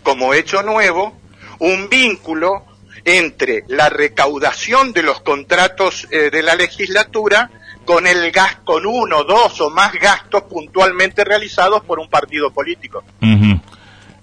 como 0.02 0.34
hecho 0.34 0.62
nuevo 0.62 1.16
un 1.60 1.88
vínculo 1.88 2.64
entre 3.04 3.64
la 3.68 3.88
recaudación 3.88 4.92
de 4.92 5.02
los 5.02 5.20
contratos 5.20 6.06
eh, 6.10 6.30
de 6.30 6.42
la 6.42 6.54
legislatura 6.54 7.50
con 7.84 8.06
el 8.06 8.30
gas, 8.30 8.58
con 8.64 8.86
uno, 8.86 9.24
dos 9.24 9.60
o 9.60 9.70
más 9.70 9.92
gastos 9.94 10.42
puntualmente 10.44 11.24
realizados 11.24 11.84
por 11.84 11.98
un 11.98 12.08
partido 12.08 12.50
político. 12.50 13.02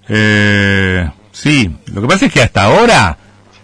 eh, 0.08 1.10
sí, 1.32 1.70
lo 1.86 2.02
que 2.02 2.08
pasa 2.08 2.26
es 2.26 2.32
que 2.32 2.42
hasta 2.42 2.64
ahora 2.64 3.16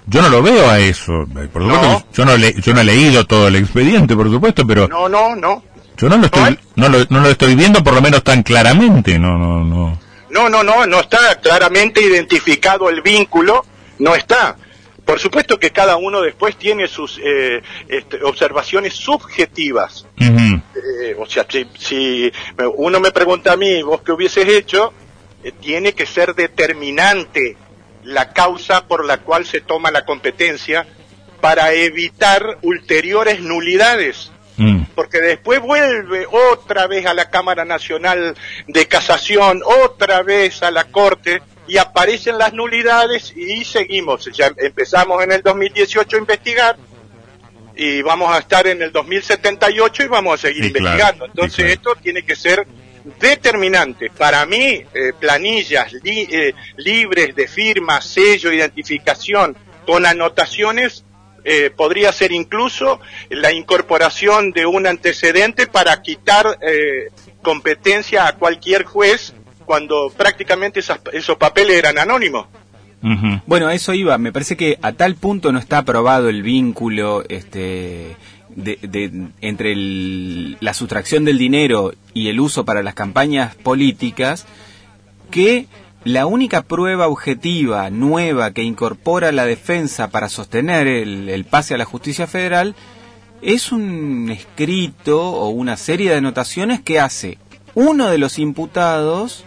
yo 0.07 0.23
no 0.23 0.29
lo 0.29 0.43
veo 0.43 0.71
a 0.71 0.79
eso. 0.79 1.27
Por 1.53 1.63
supuesto, 1.63 2.07
yo 2.13 2.25
no 2.25 2.37
yo 2.37 2.75
no 2.75 2.81
he 2.81 2.85
leído 2.85 3.27
todo 3.27 3.49
el 3.49 3.57
expediente, 3.57 4.17
por 4.17 4.31
supuesto, 4.31 4.67
pero 4.67 4.89
no, 4.89 5.09
no, 5.09 5.37
no. 5.37 5.63
Yo 5.99 6.09
no 6.09 6.17
lo 6.17 6.27
estoy, 6.27 6.59
no, 6.77 6.89
lo, 6.89 7.05
no 7.09 7.21
lo 7.21 7.29
estoy 7.29 7.55
viendo 7.57 7.83
por 7.83 7.95
lo 7.95 8.01
menos 8.01 8.23
tan 8.23 8.43
claramente, 8.43 9.19
no, 9.19 9.37
no, 9.37 9.65
no. 9.65 9.99
No, 10.31 10.49
no, 10.49 10.63
no, 10.63 10.87
no 10.87 11.01
está 11.01 11.41
claramente 11.41 12.01
identificado 12.01 12.89
el 12.89 13.03
vínculo, 13.03 13.65
no 13.99 14.15
está. 14.15 14.57
Por 15.05 15.19
supuesto 15.19 15.59
que 15.59 15.71
cada 15.71 15.97
uno 15.97 16.21
después 16.21 16.57
tiene 16.57 16.87
sus 16.87 17.19
eh, 17.25 17.63
este, 17.89 18.23
observaciones 18.23 18.93
subjetivas. 18.95 20.07
Eh, 20.21 21.17
o 21.19 21.27
sea, 21.27 21.47
si, 21.49 22.31
uno 22.77 23.01
me 23.01 23.11
pregunta 23.11 23.55
a 23.55 23.57
mí, 23.57 23.83
vos 23.83 24.03
qué 24.03 24.13
hubieses 24.13 24.47
hecho, 24.47 24.93
eh, 25.43 25.51
tiene 25.51 25.95
que 25.95 26.05
ser 26.05 26.35
determinante 26.35 27.57
la 28.05 28.35
causa 28.35 28.87
por 28.87 29.07
la 29.07 29.19
cual 29.19 29.47
se 29.47 29.63
toma 29.63 29.91
la 29.91 30.05
competencia 30.05 30.87
para 31.41 31.73
evitar 31.73 32.59
ulteriores 32.63 33.41
nulidades. 33.41 34.31
Porque 34.99 35.21
después 35.21 35.61
vuelve 35.61 36.27
otra 36.29 36.89
vez 36.89 37.07
a 37.07 37.15
la 37.15 37.31
Cámara 37.31 37.65
Nacional 37.65 38.35
de 38.67 38.89
Casación, 38.89 39.63
otra 39.65 40.25
vez 40.25 40.61
a 40.65 40.73
la 40.73 40.87
Corte, 40.87 41.41
y 41.69 41.77
aparecen 41.77 42.37
las 42.37 42.53
nulidades 42.53 43.33
y 43.37 43.65
seguimos. 43.65 44.29
Ya 44.37 44.53
empezamos 44.57 45.23
en 45.23 45.31
el 45.31 45.43
2018 45.43 46.17
a 46.17 46.19
investigar 46.19 46.77
y 47.77 48.03
vamos 48.03 48.35
a 48.35 48.39
estar 48.39 48.67
en 48.67 48.83
el 48.83 48.91
2078 48.91 50.03
y 50.03 50.09
vamos 50.09 50.35
a 50.35 50.49
seguir 50.49 50.65
investigando. 50.65 51.27
Entonces 51.27 51.75
esto 51.75 51.95
tiene 51.95 52.25
que 52.25 52.35
ser 52.35 52.67
determinante. 53.21 54.11
Para 54.11 54.45
mí, 54.47 54.83
eh, 54.93 55.13
planillas 55.17 55.93
eh, 56.03 56.55
libres 56.77 57.37
de 57.37 57.47
firma, 57.47 58.01
sello, 58.01 58.53
identificación, 58.53 59.57
con 59.87 60.05
anotaciones 60.05 61.05
eh, 61.51 61.71
podría 61.75 62.13
ser 62.13 62.31
incluso 62.31 63.01
la 63.31 63.53
incorporación 63.53 64.53
de 64.53 64.67
un 64.67 64.87
antecedente 64.87 65.67
para 65.67 66.03
quitar 66.03 66.59
eh, 66.61 67.09
competencia 67.41 68.27
a 68.27 68.35
cualquier 68.35 68.85
juez 68.85 69.33
cuando 69.65 70.13
prácticamente 70.15 70.81
esos 70.81 71.37
papeles 71.39 71.79
eran 71.79 71.99
anónimos. 71.99 72.49
Bueno, 73.47 73.69
a 73.69 73.75
eso 73.75 73.95
iba. 73.95 74.19
Me 74.19 74.31
parece 74.31 74.59
que 74.59 74.79
a 74.83 74.93
tal 74.93 75.15
punto 75.15 75.51
no 75.51 75.59
está 75.59 75.79
aprobado 75.79 76.29
el 76.29 76.43
vínculo 76.43 77.25
este, 77.31 78.17
de, 78.51 79.31
entre 79.41 79.75
la 80.61 80.75
sustracción 80.75 81.25
del 81.25 81.39
dinero 81.39 81.95
y 82.13 82.29
el 82.29 82.41
uso 82.41 82.67
para 82.67 82.83
las 82.83 82.93
campañas 82.93 83.55
políticas 83.55 84.45
que 85.31 85.67
la 86.09 86.25
única 86.25 86.63
prueba 86.63 87.07
objetiva 87.07 87.91
nueva 87.91 88.53
que 88.53 88.63
incorpora 88.63 89.31
la 89.31 89.45
defensa 89.45 90.09
para 90.09 90.31
sostener 90.31 90.87
el, 90.87 91.45
pase 91.45 91.75
a 91.75 91.77
la 91.77 91.85
justicia 91.85 92.27
federal 92.27 92.75
es 93.43 93.73
un 93.73 94.31
escrito 94.31 95.21
o 95.21 95.51
una 95.51 95.77
serie 95.77 96.11
de 96.11 96.17
anotaciones 96.17 96.81
que 96.81 96.99
hace 96.99 97.37
uno 97.75 98.09
de 98.09 98.17
los 98.17 98.39
imputados 98.39 99.45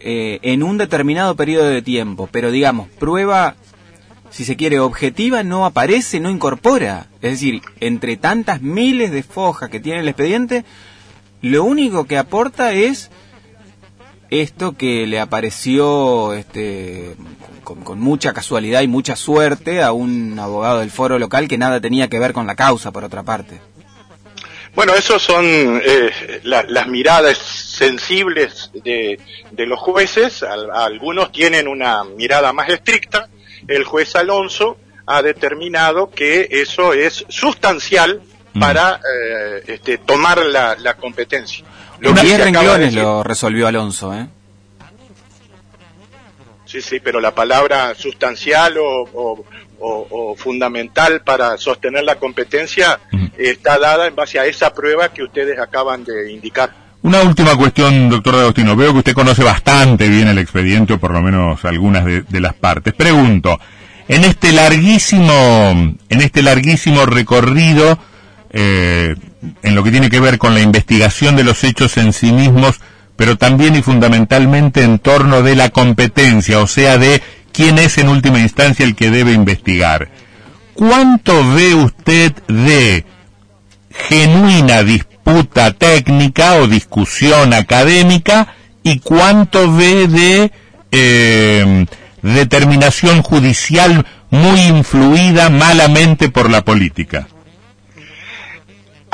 eh, 0.00 0.38
en 0.40 0.62
un 0.62 0.78
determinado 0.78 1.36
periodo 1.36 1.66
de 1.66 1.82
tiempo, 1.82 2.26
pero 2.32 2.50
digamos, 2.50 2.88
prueba, 2.88 3.54
si 4.30 4.46
se 4.46 4.56
quiere, 4.56 4.80
objetiva 4.80 5.42
no 5.42 5.66
aparece, 5.66 6.20
no 6.20 6.30
incorpora. 6.30 7.08
Es 7.20 7.32
decir, 7.32 7.60
entre 7.80 8.16
tantas 8.16 8.62
miles 8.62 9.10
de 9.10 9.22
fojas 9.22 9.68
que 9.68 9.80
tiene 9.80 10.00
el 10.00 10.08
expediente, 10.08 10.64
lo 11.42 11.64
único 11.64 12.06
que 12.06 12.16
aporta 12.16 12.72
es 12.72 13.10
esto 14.30 14.76
que 14.76 15.06
le 15.06 15.20
apareció 15.20 16.34
este, 16.34 17.16
con, 17.64 18.00
mucha 18.00 18.32
casualidad 18.32 18.82
y 18.82 18.88
mucha 18.88 19.16
suerte 19.16 19.82
a 19.82 19.92
un 19.92 20.38
abogado 20.38 20.80
del 20.80 20.90
foro 20.90 21.18
local 21.18 21.48
que 21.48 21.58
nada 21.58 21.80
tenía 21.80 22.08
que 22.08 22.18
ver 22.18 22.32
con 22.32 22.46
la 22.46 22.54
causa, 22.54 22.92
por 22.92 23.04
otra 23.04 23.22
parte. 23.22 23.60
Bueno, 24.74 24.94
esos 24.94 25.22
son 25.22 25.44
eh, 25.82 26.10
las 26.42 26.86
miradas 26.86 27.38
sensibles 27.38 28.70
de, 28.74 29.18
los 29.56 29.78
jueces. 29.78 30.42
algunos 30.42 31.32
tienen 31.32 31.66
una 31.66 32.04
mirada 32.04 32.52
más 32.52 32.68
estricta. 32.68 33.28
El 33.66 33.84
juez 33.84 34.14
Alonso 34.16 34.76
ha 35.06 35.22
determinado 35.22 36.10
que 36.10 36.48
eso 36.50 36.92
es 36.92 37.24
sustancial. 37.28 38.20
Para 38.58 38.96
eh, 38.96 39.62
este, 39.66 39.98
tomar 39.98 40.44
la, 40.44 40.76
la 40.76 40.94
competencia. 40.94 41.64
Lo 42.00 42.12
diez 42.12 42.40
renglones 42.40 42.94
lo 42.94 43.22
resolvió 43.22 43.66
Alonso, 43.66 44.14
¿eh? 44.14 44.26
Sí, 46.66 46.82
sí, 46.82 47.00
pero 47.00 47.20
la 47.20 47.34
palabra 47.34 47.94
sustancial 47.94 48.76
o, 48.78 49.44
fundamental 50.36 51.20
para 51.20 51.56
sostener 51.58 52.02
la 52.02 52.16
competencia 52.16 52.98
está 53.38 53.78
dada 53.78 54.06
en 54.06 54.16
base 54.16 54.38
a 54.38 54.46
esa 54.46 54.72
prueba 54.74 55.10
que 55.10 55.22
ustedes 55.22 55.58
acaban 55.58 56.02
de 56.02 56.32
indicar. 56.32 56.72
Una 57.02 57.22
última 57.22 57.54
cuestión, 57.56 58.10
doctor 58.10 58.34
Agostino. 58.34 58.74
Veo 58.74 58.92
que 58.92 58.98
usted 58.98 59.12
conoce 59.12 59.44
bastante 59.44 60.08
bien 60.08 60.28
el 60.28 60.38
expediente, 60.38 60.94
o 60.94 60.98
por 60.98 61.12
lo 61.12 61.22
menos 61.22 61.64
algunas 61.64 62.04
de, 62.04 62.40
las 62.40 62.54
partes. 62.54 62.94
Pregunto, 62.94 63.60
en 64.08 64.24
este 64.24 64.52
larguísimo, 64.52 65.94
en 66.08 66.20
este 66.20 66.42
larguísimo 66.42 67.06
recorrido, 67.06 67.96
eh, 68.58 69.14
en 69.62 69.74
lo 69.74 69.84
que 69.84 69.90
tiene 69.90 70.08
que 70.08 70.18
ver 70.18 70.38
con 70.38 70.54
la 70.54 70.62
investigación 70.62 71.36
de 71.36 71.44
los 71.44 71.62
hechos 71.62 71.98
en 71.98 72.14
sí 72.14 72.32
mismos, 72.32 72.80
pero 73.14 73.36
también 73.36 73.76
y 73.76 73.82
fundamentalmente 73.82 74.82
en 74.82 74.98
torno 74.98 75.42
de 75.42 75.54
la 75.54 75.68
competencia, 75.68 76.60
o 76.60 76.66
sea, 76.66 76.96
de 76.96 77.22
quién 77.52 77.78
es 77.78 77.98
en 77.98 78.08
última 78.08 78.38
instancia 78.38 78.86
el 78.86 78.94
que 78.94 79.10
debe 79.10 79.32
investigar. 79.32 80.08
¿Cuánto 80.72 81.46
ve 81.52 81.74
usted 81.74 82.32
de 82.48 83.04
genuina 83.90 84.82
disputa 84.82 85.72
técnica 85.72 86.54
o 86.54 86.66
discusión 86.66 87.52
académica 87.52 88.54
y 88.82 89.00
cuánto 89.00 89.70
ve 89.70 90.08
de 90.08 90.52
eh, 90.92 91.86
determinación 92.22 93.20
judicial 93.20 94.06
muy 94.30 94.60
influida 94.60 95.50
malamente 95.50 96.30
por 96.30 96.48
la 96.48 96.64
política? 96.64 97.28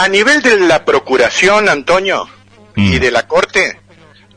A 0.03 0.09
nivel 0.09 0.43
de 0.43 0.59
la 0.59 0.85
Procuración, 0.85 1.69
Antonio, 1.69 2.29
y 2.75 2.97
mm. 2.97 2.99
de 2.99 3.11
la 3.13 3.29
Corte, 3.29 3.79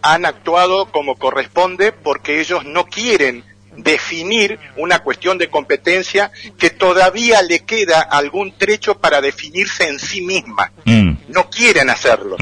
han 0.04 0.28
actuado 0.28 0.92
como 0.92 1.16
corresponde 1.16 1.92
porque 1.92 2.40
ellos 2.40 2.64
no 2.66 2.86
quieren 2.86 3.44
definir 3.76 4.60
una 4.78 5.00
cuestión 5.00 5.40
de 5.40 5.50
competencia 5.50 6.32
que 6.60 6.70
todavía 6.70 7.42
le 7.42 7.62
queda 7.62 8.02
algún 8.02 8.56
trecho 8.56 9.00
para 9.00 9.22
definirse 9.22 9.88
en 9.88 9.98
sí 9.98 10.22
misma. 10.22 10.72
Mm. 10.84 11.14
No 11.30 11.50
quieren 11.50 11.90
hacerlo. 11.90 12.38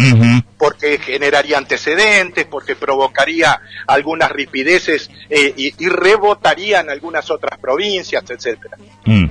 porque 0.57 0.97
generaría 0.97 1.57
antecedentes, 1.57 2.45
porque 2.45 2.75
provocaría 2.75 3.61
algunas 3.87 4.31
ripideces 4.31 5.09
eh, 5.29 5.53
y, 5.55 5.73
y, 5.77 5.87
rebotaría 5.87 6.81
en 6.81 6.89
algunas 6.89 7.31
otras 7.31 7.57
provincias, 7.57 8.23
etcétera. 8.29 8.77
Mm. 9.05 9.27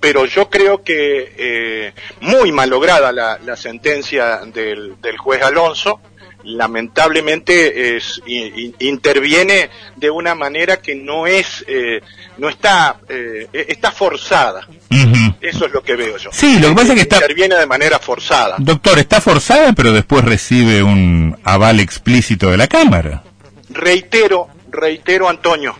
Pero 0.00 0.26
yo 0.26 0.48
creo 0.48 0.82
que 0.82 1.34
eh, 1.36 1.92
muy 2.20 2.52
malograda 2.52 3.10
la, 3.12 3.38
la 3.38 3.56
sentencia 3.56 4.38
del, 4.46 5.00
del 5.00 5.18
juez 5.18 5.42
Alonso, 5.42 6.00
lamentablemente 6.44 7.96
es, 7.96 8.22
interviene 8.78 9.70
de 9.96 10.10
una 10.10 10.34
manera 10.34 10.80
que 10.80 10.94
no 10.94 11.26
es, 11.26 11.64
eh, 11.66 12.00
no 12.38 12.48
está, 12.48 13.00
eh, 13.08 13.48
está 13.52 13.90
forzada. 13.90 14.68
Eso 15.40 15.66
es 15.66 15.72
lo 15.72 15.82
que 15.82 15.94
veo 15.94 16.16
yo. 16.16 16.30
Sí, 16.32 16.58
lo 16.58 16.68
que 16.68 16.74
pasa 16.74 16.88
es 16.88 16.94
que 16.94 17.02
está... 17.02 17.16
Interviene 17.16 17.56
de 17.56 17.66
manera 17.66 17.98
forzada. 17.98 18.56
Doctor, 18.58 18.98
está 18.98 19.20
forzada, 19.20 19.72
pero 19.72 19.92
después 19.92 20.24
recibe 20.24 20.82
un 20.82 21.38
aval 21.44 21.80
explícito 21.80 22.50
de 22.50 22.56
la 22.56 22.66
Cámara. 22.66 23.22
Reitero, 23.70 24.48
reitero, 24.70 25.28
Antonio, 25.28 25.76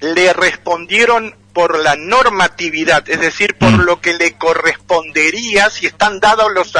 le 0.00 0.32
respondieron 0.32 1.34
por 1.52 1.78
la 1.78 1.96
normatividad, 1.96 3.08
es 3.08 3.20
decir, 3.20 3.54
por 3.54 3.72
mm. 3.72 3.80
lo 3.80 4.00
que 4.00 4.14
le 4.14 4.32
correspondería 4.34 5.70
si 5.70 5.86
están 5.86 6.20
dados 6.20 6.48
los, 6.54 6.72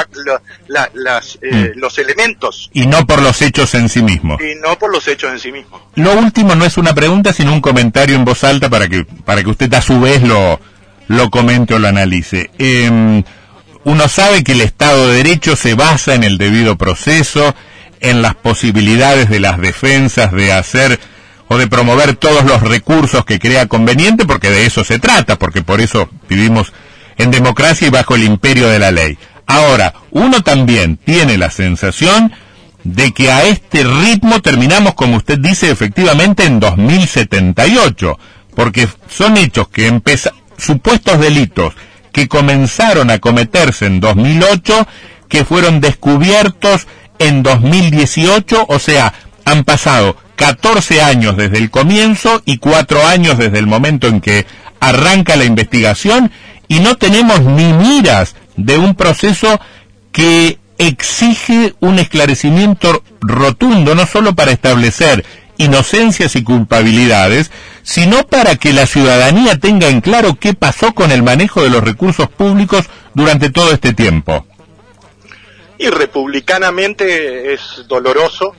las, 0.94 1.38
eh, 1.42 1.72
mm. 1.74 1.78
los 1.78 1.98
elementos. 1.98 2.70
Y 2.72 2.86
no 2.86 3.06
por 3.06 3.20
los 3.22 3.42
hechos 3.42 3.74
en 3.74 3.88
sí 3.88 4.02
mismos. 4.02 4.40
Y 4.40 4.54
no 4.60 4.78
por 4.78 4.92
los 4.92 5.06
hechos 5.08 5.32
en 5.32 5.40
sí 5.40 5.52
mismos. 5.52 5.82
Lo 5.94 6.12
último 6.14 6.54
no 6.54 6.64
es 6.64 6.78
una 6.78 6.94
pregunta, 6.94 7.32
sino 7.32 7.52
un 7.52 7.60
comentario 7.60 8.16
en 8.16 8.24
voz 8.24 8.44
alta 8.44 8.70
para 8.70 8.88
que, 8.88 9.04
para 9.24 9.42
que 9.42 9.50
usted 9.50 9.72
a 9.74 9.82
su 9.82 10.00
vez 10.00 10.22
lo, 10.22 10.60
lo 11.08 11.30
comente 11.30 11.74
o 11.74 11.78
lo 11.78 11.88
analice. 11.88 12.50
Em, 12.58 13.22
uno 13.84 14.08
sabe 14.08 14.44
que 14.44 14.52
el 14.52 14.60
Estado 14.60 15.08
de 15.08 15.16
Derecho 15.16 15.56
se 15.56 15.74
basa 15.74 16.14
en 16.14 16.22
el 16.22 16.38
debido 16.38 16.76
proceso, 16.76 17.54
en 18.00 18.22
las 18.22 18.34
posibilidades 18.34 19.28
de 19.28 19.40
las 19.40 19.58
defensas 19.58 20.32
de 20.32 20.52
hacer 20.52 21.00
o 21.48 21.56
de 21.56 21.66
promover 21.66 22.16
todos 22.16 22.44
los 22.44 22.62
recursos 22.62 23.24
que 23.24 23.38
crea 23.38 23.66
conveniente, 23.66 24.26
porque 24.26 24.50
de 24.50 24.66
eso 24.66 24.84
se 24.84 24.98
trata, 24.98 25.38
porque 25.38 25.62
por 25.62 25.80
eso 25.80 26.08
vivimos 26.28 26.72
en 27.16 27.30
democracia 27.30 27.88
y 27.88 27.90
bajo 27.90 28.14
el 28.14 28.24
imperio 28.24 28.68
de 28.68 28.78
la 28.78 28.90
ley. 28.90 29.18
Ahora, 29.46 29.94
uno 30.10 30.42
también 30.42 30.98
tiene 30.98 31.38
la 31.38 31.50
sensación 31.50 32.32
de 32.84 33.12
que 33.12 33.30
a 33.30 33.44
este 33.44 33.82
ritmo 33.82 34.40
terminamos, 34.40 34.94
como 34.94 35.16
usted 35.16 35.38
dice, 35.38 35.70
efectivamente 35.70 36.44
en 36.44 36.60
2078, 36.60 38.18
porque 38.54 38.88
son 39.08 39.36
hechos 39.36 39.68
que 39.68 39.86
empezaron, 39.86 40.38
supuestos 40.58 41.18
delitos 41.20 41.74
que 42.12 42.28
comenzaron 42.28 43.10
a 43.10 43.18
cometerse 43.18 43.86
en 43.86 44.00
2008, 44.00 44.86
que 45.28 45.44
fueron 45.44 45.80
descubiertos 45.80 46.86
en 47.18 47.42
2018, 47.42 48.66
o 48.68 48.78
sea, 48.78 49.14
han 49.44 49.64
pasado 49.64 50.16
14 50.38 51.02
años 51.02 51.36
desde 51.36 51.58
el 51.58 51.68
comienzo 51.68 52.42
y 52.44 52.58
4 52.58 53.04
años 53.06 53.38
desde 53.38 53.58
el 53.58 53.66
momento 53.66 54.06
en 54.06 54.20
que 54.20 54.46
arranca 54.78 55.34
la 55.34 55.44
investigación 55.44 56.30
y 56.68 56.78
no 56.78 56.94
tenemos 56.94 57.40
ni 57.40 57.72
miras 57.72 58.36
de 58.56 58.78
un 58.78 58.94
proceso 58.94 59.60
que 60.12 60.58
exige 60.78 61.74
un 61.80 61.98
esclarecimiento 61.98 63.02
rotundo, 63.20 63.96
no 63.96 64.06
solo 64.06 64.36
para 64.36 64.52
establecer 64.52 65.26
inocencias 65.56 66.36
y 66.36 66.44
culpabilidades, 66.44 67.50
sino 67.82 68.24
para 68.24 68.54
que 68.54 68.72
la 68.72 68.86
ciudadanía 68.86 69.58
tenga 69.58 69.88
en 69.88 70.00
claro 70.00 70.36
qué 70.38 70.54
pasó 70.54 70.94
con 70.94 71.10
el 71.10 71.24
manejo 71.24 71.64
de 71.64 71.70
los 71.70 71.82
recursos 71.82 72.28
públicos 72.28 72.84
durante 73.12 73.50
todo 73.50 73.72
este 73.72 73.92
tiempo. 73.92 74.46
Y 75.78 75.88
republicanamente 75.88 77.54
es 77.54 77.84
doloroso 77.88 78.54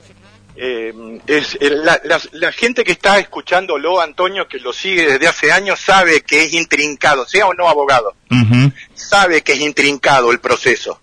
eh, 0.90 1.20
es 1.26 1.58
eh, 1.60 1.70
la, 1.70 2.52
gente 2.52 2.84
que 2.84 2.92
está 2.92 3.18
escuchándolo, 3.18 4.00
Antonio, 4.00 4.46
que 4.48 4.58
lo 4.58 4.72
sigue 4.72 5.12
desde 5.12 5.28
hace 5.28 5.52
años, 5.52 5.80
sabe 5.80 6.22
que 6.22 6.44
es 6.44 6.52
intrincado, 6.52 7.26
sea 7.26 7.46
o 7.46 7.54
no 7.54 7.68
abogado, 7.68 8.14
sabe 8.94 9.42
que 9.42 9.52
es 9.52 9.60
intrincado 9.60 10.30
el 10.32 10.40
proceso. 10.40 11.00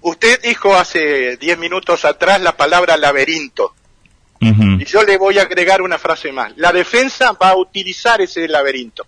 Usted 0.00 0.40
dijo 0.42 0.74
hace 0.74 1.36
diez 1.36 1.56
minutos 1.56 2.04
atrás 2.04 2.40
la 2.40 2.56
palabra 2.56 2.96
laberinto. 2.96 3.74
Y 4.40 4.84
yo 4.86 5.04
le 5.04 5.16
voy 5.18 5.38
a 5.38 5.42
agregar 5.42 5.82
una 5.82 5.98
frase 5.98 6.32
más. 6.32 6.52
La 6.56 6.72
defensa 6.72 7.32
va 7.32 7.50
a 7.50 7.56
utilizar 7.56 8.20
ese 8.20 8.48
laberinto. 8.48 9.06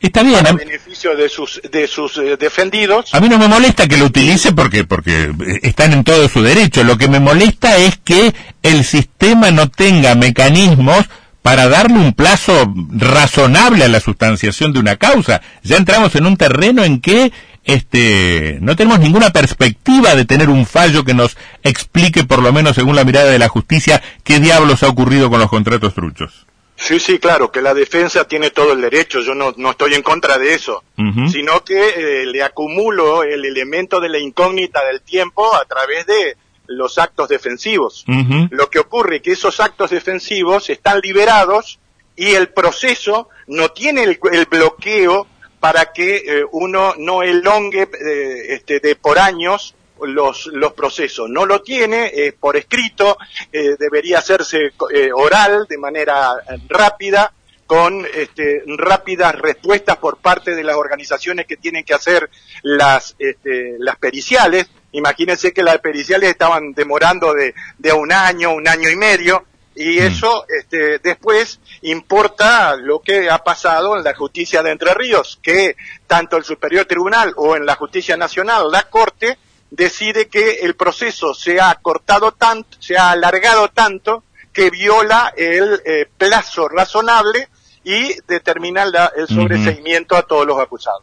Está 0.00 0.22
bien. 0.22 0.46
A 0.46 0.52
beneficio 0.52 1.14
de 1.14 1.28
sus, 1.28 1.60
de 1.70 1.86
sus 1.86 2.16
eh, 2.16 2.36
defendidos. 2.38 3.14
A 3.14 3.20
mí 3.20 3.28
no 3.28 3.38
me 3.38 3.48
molesta 3.48 3.86
que 3.86 3.98
lo 3.98 4.06
utilice 4.06 4.52
porque, 4.52 4.84
porque 4.84 5.24
eh, 5.24 5.60
están 5.62 5.92
en 5.92 6.04
todo 6.04 6.26
su 6.28 6.42
derecho. 6.42 6.82
Lo 6.84 6.96
que 6.96 7.08
me 7.08 7.20
molesta 7.20 7.76
es 7.76 7.98
que 7.98 8.34
el 8.62 8.84
sistema 8.84 9.50
no 9.50 9.68
tenga 9.68 10.14
mecanismos 10.14 11.04
para 11.42 11.68
darle 11.68 11.98
un 11.98 12.14
plazo 12.14 12.72
razonable 12.92 13.84
a 13.84 13.88
la 13.88 14.00
sustanciación 14.00 14.72
de 14.72 14.80
una 14.80 14.96
causa. 14.96 15.42
Ya 15.62 15.76
entramos 15.76 16.14
en 16.14 16.26
un 16.26 16.36
terreno 16.38 16.82
en 16.82 17.00
que 17.00 17.32
este, 17.64 18.58
no 18.62 18.76
tenemos 18.76 19.00
ninguna 19.00 19.30
perspectiva 19.30 20.14
de 20.14 20.24
tener 20.24 20.48
un 20.48 20.64
fallo 20.64 21.04
que 21.04 21.14
nos 21.14 21.36
explique, 21.62 22.24
por 22.24 22.42
lo 22.42 22.52
menos 22.52 22.74
según 22.74 22.96
la 22.96 23.04
mirada 23.04 23.30
de 23.30 23.38
la 23.38 23.48
justicia, 23.48 24.02
qué 24.24 24.40
diablos 24.40 24.82
ha 24.82 24.88
ocurrido 24.88 25.28
con 25.28 25.40
los 25.40 25.50
contratos 25.50 25.94
truchos. 25.94 26.46
Sí, 26.80 26.98
sí, 26.98 27.18
claro, 27.18 27.52
que 27.52 27.60
la 27.60 27.74
defensa 27.74 28.26
tiene 28.26 28.50
todo 28.50 28.72
el 28.72 28.80
derecho, 28.80 29.20
yo 29.20 29.34
no, 29.34 29.52
no 29.58 29.72
estoy 29.72 29.94
en 29.94 30.02
contra 30.02 30.38
de 30.38 30.54
eso, 30.54 30.82
sino 31.30 31.62
que 31.62 32.22
eh, 32.22 32.26
le 32.26 32.42
acumulo 32.42 33.22
el 33.22 33.44
elemento 33.44 34.00
de 34.00 34.08
la 34.08 34.18
incógnita 34.18 34.82
del 34.86 35.02
tiempo 35.02 35.54
a 35.54 35.66
través 35.66 36.06
de 36.06 36.36
los 36.66 36.96
actos 36.96 37.28
defensivos. 37.28 38.06
Lo 38.50 38.70
que 38.70 38.78
ocurre 38.78 39.16
es 39.16 39.22
que 39.22 39.32
esos 39.32 39.60
actos 39.60 39.90
defensivos 39.90 40.70
están 40.70 41.00
liberados 41.00 41.78
y 42.16 42.30
el 42.30 42.48
proceso 42.48 43.28
no 43.46 43.68
tiene 43.70 44.04
el, 44.04 44.46
bloqueo 44.46 45.26
para 45.60 45.92
que 45.92 46.16
eh, 46.16 46.44
uno 46.50 46.94
no 46.96 47.22
elongue 47.22 47.82
eh, 47.82 48.54
este, 48.54 48.80
de 48.80 48.96
por 48.96 49.18
años 49.18 49.74
los, 50.06 50.46
los 50.46 50.72
procesos. 50.72 51.28
No 51.28 51.46
lo 51.46 51.62
tiene, 51.62 52.10
es 52.14 52.34
por 52.34 52.56
escrito, 52.56 53.18
eh, 53.52 53.76
debería 53.78 54.18
hacerse 54.18 54.72
eh, 54.92 55.10
oral 55.14 55.66
de 55.68 55.78
manera 55.78 56.34
eh, 56.48 56.58
rápida, 56.68 57.32
con 57.66 58.04
este, 58.14 58.64
rápidas 58.66 59.32
respuestas 59.36 59.96
por 59.98 60.16
parte 60.16 60.56
de 60.56 60.64
las 60.64 60.74
organizaciones 60.74 61.46
que 61.46 61.56
tienen 61.56 61.84
que 61.84 61.94
hacer 61.94 62.28
las, 62.62 63.14
este, 63.16 63.76
las 63.78 63.96
periciales. 63.96 64.68
Imagínense 64.90 65.52
que 65.52 65.62
las 65.62 65.78
periciales 65.78 66.30
estaban 66.30 66.72
demorando 66.72 67.32
de, 67.32 67.54
de 67.78 67.92
un 67.92 68.10
año, 68.10 68.52
un 68.54 68.66
año 68.66 68.90
y 68.90 68.96
medio, 68.96 69.44
y 69.76 70.00
mm. 70.00 70.02
eso 70.02 70.44
este, 70.48 70.98
después 70.98 71.60
importa 71.82 72.76
lo 72.76 73.00
que 73.00 73.30
ha 73.30 73.38
pasado 73.38 73.96
en 73.96 74.04
la 74.04 74.14
justicia 74.14 74.62
de 74.62 74.72
Entre 74.72 74.92
Ríos, 74.92 75.38
que 75.42 75.76
tanto 76.06 76.36
el 76.36 76.44
Superior 76.44 76.86
Tribunal 76.86 77.32
o 77.36 77.56
en 77.56 77.64
la 77.66 77.76
Justicia 77.76 78.16
Nacional, 78.16 78.70
la 78.70 78.82
Corte, 78.84 79.38
decide 79.70 80.28
que 80.28 80.58
el 80.62 80.74
proceso 80.74 81.34
se 81.34 81.60
ha 81.60 81.74
cortado 81.76 82.32
tanto, 82.32 82.76
se 82.80 82.96
ha 82.96 83.10
alargado 83.10 83.68
tanto 83.68 84.24
que 84.52 84.70
viola 84.70 85.32
el 85.36 85.80
eh, 85.84 86.08
plazo 86.18 86.68
razonable 86.68 87.48
y 87.84 88.14
determina 88.26 88.84
el 89.16 89.28
sobreseimiento 89.28 90.16
a 90.16 90.22
todos 90.22 90.46
los 90.46 90.58
acusados. 90.58 91.02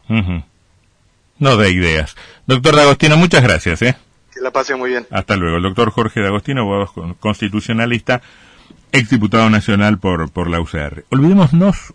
No 1.38 1.56
de 1.56 1.70
ideas. 1.70 2.14
Doctor 2.46 2.76
D'Agostino, 2.76 3.16
muchas 3.16 3.42
gracias. 3.42 3.82
¿eh? 3.82 3.96
Que 4.32 4.40
la 4.40 4.50
pase 4.50 4.74
muy 4.74 4.90
bien. 4.90 5.06
Hasta 5.10 5.36
luego. 5.36 5.56
El 5.56 5.62
doctor 5.62 5.90
Jorge 5.90 6.20
D'Agostino, 6.20 6.62
abogado 6.62 7.16
constitucionalista, 7.20 8.20
exdiputado 8.92 9.48
nacional 9.50 9.98
por, 9.98 10.30
por 10.30 10.50
la 10.50 10.60
UCR. 10.60 11.04
Olvidémonos 11.10 11.94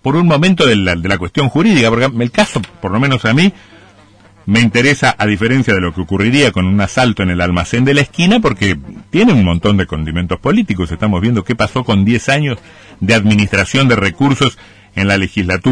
por 0.00 0.16
un 0.16 0.26
momento 0.26 0.66
de 0.66 0.76
la, 0.76 0.96
de 0.96 1.08
la 1.08 1.18
cuestión 1.18 1.48
jurídica, 1.48 1.88
porque 1.88 2.06
el 2.06 2.30
caso, 2.30 2.60
por 2.80 2.90
lo 2.90 2.98
menos 2.98 3.24
a 3.24 3.32
mí, 3.32 3.52
me 4.46 4.60
interesa, 4.60 5.14
a 5.18 5.26
diferencia 5.26 5.74
de 5.74 5.80
lo 5.80 5.94
que 5.94 6.00
ocurriría 6.00 6.52
con 6.52 6.66
un 6.66 6.80
asalto 6.80 7.22
en 7.22 7.30
el 7.30 7.40
almacén 7.40 7.84
de 7.84 7.94
la 7.94 8.00
esquina, 8.00 8.40
porque 8.40 8.76
tiene 9.10 9.32
un 9.32 9.44
montón 9.44 9.76
de 9.76 9.86
condimentos 9.86 10.40
políticos. 10.40 10.90
Estamos 10.90 11.20
viendo 11.20 11.44
qué 11.44 11.54
pasó 11.54 11.84
con 11.84 12.04
10 12.04 12.28
años 12.28 12.58
de 13.00 13.14
administración 13.14 13.88
de 13.88 13.96
recursos 13.96 14.58
en 14.94 15.08
la 15.08 15.16
legislatura. 15.16 15.70